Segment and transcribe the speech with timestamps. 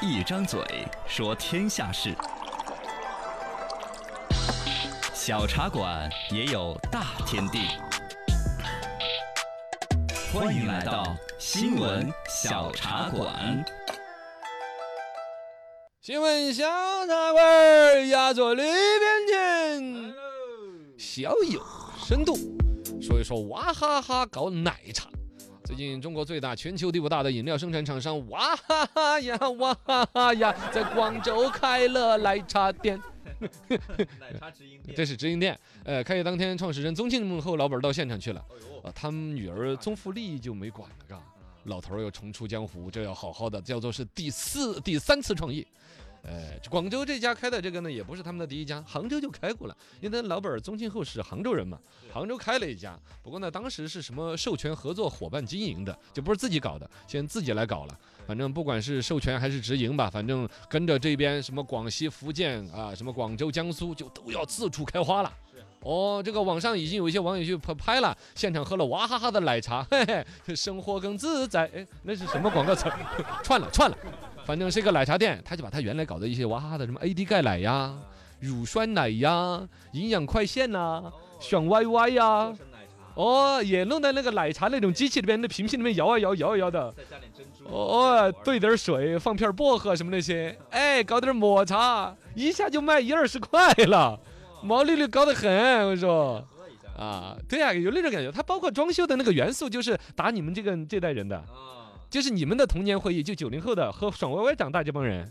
[0.00, 0.60] 一张嘴
[1.06, 2.14] 说天下事，
[5.14, 7.68] 小茶馆也有大天地。
[10.32, 13.64] 欢迎来到新闻小茶馆。
[16.00, 16.64] 新闻小
[17.06, 20.14] 茶馆儿压着里边请，
[20.98, 21.64] 小有
[22.04, 22.36] 深度，
[23.00, 25.08] 说一说娃哈哈搞奶茶。
[25.66, 33.00] 最近，中国最大、全球第五大的饮料生产厂商哇哈哈呀哇哈哈呀，在广州开了奶茶店。
[34.20, 35.58] 奶茶直营店，这是直营店。
[35.82, 38.44] 呃，开业当天，创始人宗庆后老板到现场去了。
[38.50, 41.18] 哦啊，他们女儿宗馥莉就没管了，嘎。
[41.64, 45.66] 老头儿又重出江湖，这要好好的，叫做是第四、第三次创业。
[46.26, 49.76] 呃，广州这家开的这个呢，也不是他们的第一家，杭州就开过了。
[50.00, 51.78] 因为他老板宗庆后是杭州人嘛，
[52.12, 57.98] 杭州开了一家，不过呢，当时是什么授权合作伙伴经营的，就不是自己搞的，现在自己来搞了。
[58.26, 65.30] 反正不管是授权还是直营吧，反正跟着这边什么广西、福建啊，什么广州、江苏，就都要四处开花了。
[65.80, 70.02] 哦，这个网上已经有一些网友去拍拍了，现场喝了娃哈哈的奶茶，嘿
[70.46, 71.70] 嘿，生活更自在。
[71.74, 72.90] 哎，那是什么广告词？
[73.44, 73.98] 串了串了，
[74.44, 77.94] 反正是一个奶茶店，他就把他原来搞的一些娃哈哈的什么 AD 钙奶呀、
[78.40, 81.02] 乳酸奶呀、营养快线呐、
[81.40, 82.52] 爽歪歪呀，
[83.14, 86.92] 哦，也弄在那个奶茶那种机器里边，那瓶瓶里面摇啊摇，摇啊摇的。
[86.96, 87.64] 再加点珍珠。
[87.72, 94.20] 哦，兑点水，放片薄荷什么那些，哎，搞点抹茶，一下就卖一二十块了，
[94.62, 95.50] 毛利率高得很。
[95.50, 96.46] 我跟你说，
[96.98, 98.30] 啊，对啊，有那种感觉。
[98.30, 101.83] 它包括装修的那个元素，就是打你们这个这代人的，啊，
[102.14, 105.28] 就是你们的童年回忆，就九零后的和爽歪歪长大这帮人。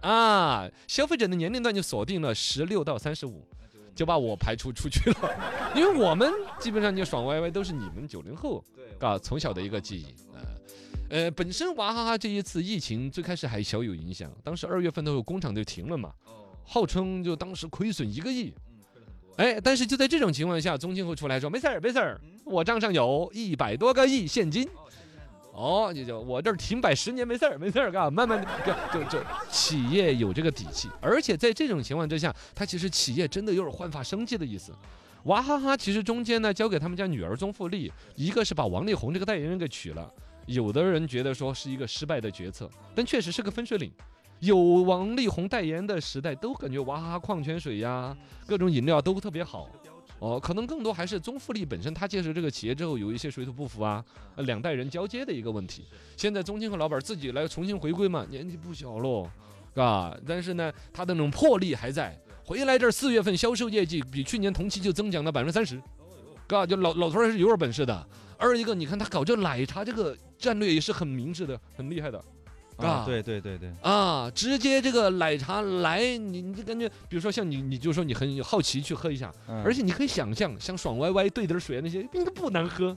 [0.00, 3.46] 啊，消费者的年龄段就锁定了十六到三十五，
[3.94, 5.36] 就就把我排除出去了，
[5.76, 8.64] 因为我们基本上就爽歪歪都是你们九零后。
[8.74, 10.06] 对，啊，从小的一个记忆，
[11.10, 19.44] 呃，呃，本身娃哈哈这一次疫情最开始还小有影响，当时二月份的时候工厂就停了嘛，哦，号称就当时亏损一个亿，嗯，亏了很多。
[19.44, 24.66] 哎，但是就在这种情况下，宗庆后出来说没事儿没事儿，我账上有一百多个亿现金，
[25.58, 29.18] 哦，就就我这儿停摆十年没事儿没事儿，干，慢慢的就就就
[29.50, 34.72] 企业有这个底气，而且在这种情况之下，它其实企业真的有点焕发生机的意思。
[35.24, 40.08] 娃哈哈其实中间呢，交给他们家女儿宗馥莉，一个是把王力宏这个代言人给娶了，
[40.46, 43.90] 有的人觉得说是一个失败的决策，但确实是个分水岭。
[44.38, 49.68] 有王力宏代言的时代，都感觉娃哈哈矿泉水呀，各种饮料都特别好。
[50.20, 55.84] 哦，可能更多还是宗馥莉本身，他接手这个企业之后，有一些水土不服啊，呃两代人交接的一个问题。
[56.16, 59.30] 现在宗庆和老板自己来重新回归嘛，年纪不小喽，
[59.74, 62.18] 嘎，但是呢，他的那种魄力还在。
[62.44, 68.08] 回来这儿四月份销售业绩比去年同期就增长了百分之三十，哦哟，嘎，就老老头儿还是有点本事的。
[68.38, 72.24] 二一个，你看他搞这奶茶这个战略也是很明智的，很厉害的。
[72.78, 82.96] 啊啊，对对对对，啊，直接这个奶茶来，你你就感觉，比如说像你，你就说你很好奇去喝一下，嗯而且你可以想象，像爽歪歪兑点水啊那些，应该不难喝，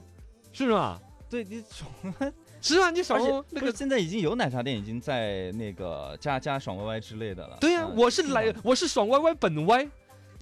[0.52, 1.00] 是吧？
[1.28, 1.90] 对你爽，
[2.60, 2.90] 是啊？
[2.90, 7.56] 你爽而且那个那个现在已经有奶茶店已经在那个加加爽歪歪之类的了。
[7.60, 9.88] 对呀、嗯我是来，我是爽歪歪本歪，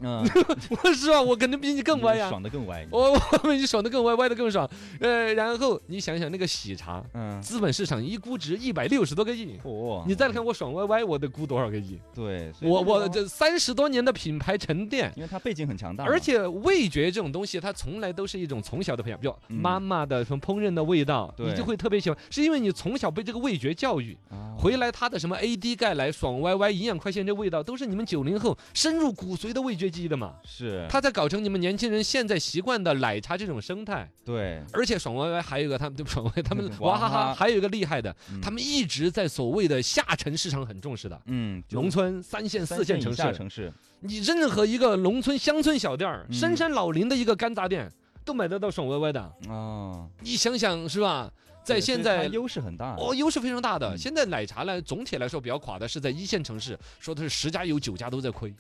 [0.03, 0.25] 嗯，
[0.71, 1.21] 我是吧？
[1.21, 2.87] 我肯定比你更歪呀、爽的更歪。
[2.91, 4.69] 我我比你爽的更歪，歪的更爽。
[5.01, 11.99] 呃，然后你想想那个喜茶，嗯，资本市场一估值一百六十多个亿，哦，你再来看我爽歪歪，我得估多少个亿？
[12.15, 15.13] 对，我我这三十多年的品牌沉淀。
[15.17, 30.37] 因为它背景很强大，而且味觉这种东西，它从来都是一种从小的培养，比如嗯妈妈的什么烹饪的味道，你就会特别喜欢，是因为你从小被这个味觉教育，啊回来它的什么 AD 钙奶、爽歪歪、营养快线这味道，都是你们九零后深入骨髓的味觉记忆的嘛。
[30.45, 34.09] 是他在搞成你们年轻人现在习惯的奶茶这种生态。
[34.25, 41.21] 对，而且爽歪歪还有一个，他们对不爽歪，他们 娃娃哈哈哈还有一个厉害的，嗯他们一直在所谓的下沉市场很重视的。
[41.27, 47.91] 嗯，农村、三线、四线城市，城市，你任何一个农村乡村小店儿、嗯深山老林的一个干杂店，
[48.25, 49.21] 都买得到爽歪歪的。
[49.49, 51.31] 啊，你想想是吧？
[51.63, 52.97] 在现在优势很大。
[52.97, 53.95] 哦，优势非常大的。
[53.95, 58.53] 嗯现在奶茶呢，总体来说比较垮的是在一线城市，说的是十家有九家都在亏。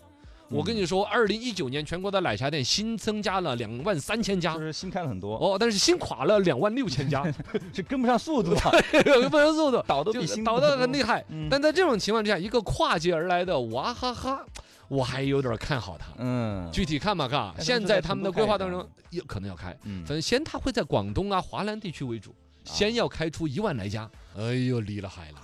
[0.51, 4.55] 我跟你说，二零一九年全国的奶茶店新增加了两万三千家。
[4.55, 7.25] 就，是新开了很多，哦，但是新垮了两万六千家，
[7.73, 8.61] 是跟不上速度的，
[9.31, 11.25] 不上速度， 倒的就比新倒的很厉害。
[11.29, 11.49] 嗯。
[11.49, 14.45] 但在这种情况之下，一个跨界而来的娃哈哈，
[14.89, 16.07] 我还有点看好他。
[16.19, 20.05] 嗯，具体看嘛，嘎，哎现在他们的规划当中有可能要开，嗯。
[20.05, 24.11] 反正先他会在广东啊、华南地区为主，先要开出一万来家。
[24.37, 25.43] 哎呦，厉了海了。